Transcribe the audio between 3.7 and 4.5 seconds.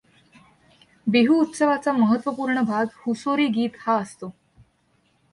हा असतो.